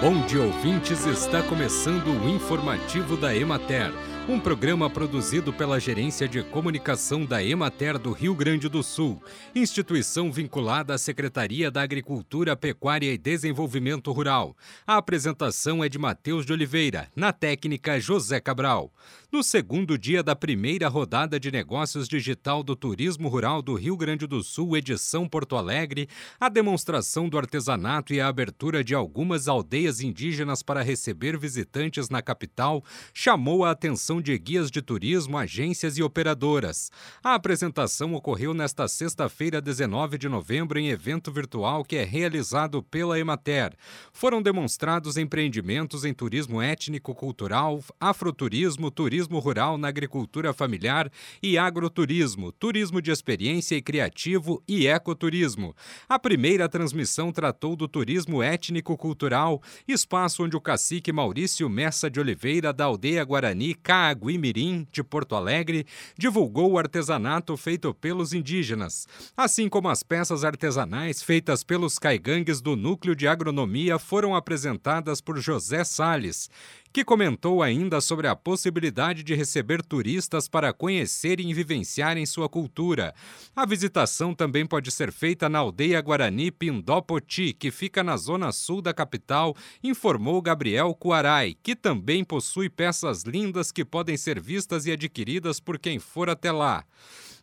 [0.00, 1.04] Bom dia, ouvintes.
[1.06, 3.92] Está começando o informativo da Emater,
[4.28, 9.22] um programa produzido pela Gerência de Comunicação da Emater do Rio Grande do Sul,
[9.54, 14.54] instituição vinculada à Secretaria da Agricultura, Pecuária e Desenvolvimento Rural.
[14.86, 18.92] A apresentação é de Matheus de Oliveira, na técnica José Cabral.
[19.32, 24.26] No segundo dia da primeira rodada de negócios digital do Turismo Rural do Rio Grande
[24.26, 26.06] do Sul, edição Porto Alegre,
[26.38, 32.20] a demonstração do artesanato e a abertura de algumas aldeias indígenas para receber visitantes na
[32.20, 32.84] capital
[33.14, 36.90] chamou a atenção de guias de turismo, agências e operadoras.
[37.22, 43.18] A apresentação ocorreu nesta sexta-feira, 19 de novembro, em evento virtual que é realizado pela
[43.18, 43.74] Emater.
[44.12, 51.10] Foram demonstrados empreendimentos em turismo étnico-cultural, afroturismo, turismo rural na agricultura familiar
[51.42, 55.74] e agroturismo, turismo de experiência e criativo e ecoturismo.
[56.08, 62.72] A primeira transmissão tratou do turismo étnico-cultural, espaço onde o cacique Maurício Messa de Oliveira,
[62.72, 63.74] da aldeia Guarani
[64.08, 69.06] Caaguimirim, de Porto Alegre, divulgou o artesanato feito pelos indígenas,
[69.36, 75.38] assim como as peças artesanais feitas pelos caigangues do Núcleo de Agronomia foram apresentadas por
[75.38, 76.48] José Sales,
[76.92, 83.14] que comentou ainda sobre a possibilidade de receber turistas para conhecerem e vivenciarem sua cultura.
[83.54, 88.80] A visitação também pode ser feita na aldeia Guarani Pindopoti, que fica na zona sul
[88.80, 94.92] da capital, informou Gabriel Cuarai, que também possui peças lindas que podem ser vistas e
[94.92, 96.84] adquiridas por quem for até lá.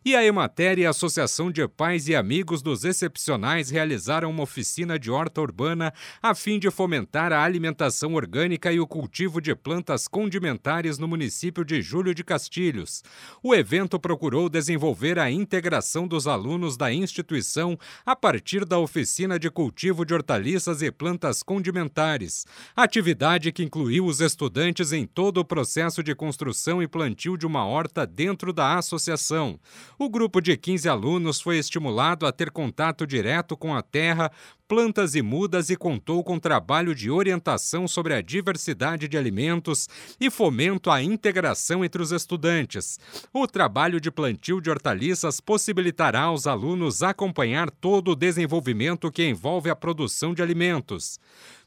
[0.08, 4.96] E a Emater e a Associação de Pais e Amigos dos Excepcionais realizaram uma oficina
[5.00, 10.06] de horta urbana a fim de fomentar a alimentação orgânica e o cultivo de plantas
[10.06, 13.02] condimentares no município de Júlio de Castilhos.
[13.42, 19.50] O evento procurou desenvolver a integração dos alunos da instituição a partir da oficina de
[19.50, 22.46] cultivo de hortaliças e plantas condimentares,
[22.76, 27.66] atividade que incluiu os estudantes em todo o processo de construção e plantio de uma
[27.66, 29.58] horta dentro da associação.
[29.98, 34.30] O grupo de 15 alunos foi estimulado a ter contato direto com a terra,
[34.68, 39.88] plantas e mudas e contou com trabalho de orientação sobre a diversidade de alimentos
[40.20, 42.98] e fomento à integração entre os estudantes.
[43.32, 49.70] O trabalho de plantio de hortaliças possibilitará aos alunos acompanhar todo o desenvolvimento que envolve
[49.70, 51.20] a produção de alimentos.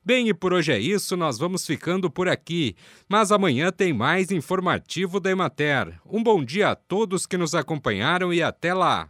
[0.04, 2.76] Bem, e por hoje é isso, nós vamos ficando por aqui.
[3.08, 6.00] Mas amanhã tem mais informativo da Emater.
[6.06, 9.08] Um bom dia a todos que nos acompanharam e até lá!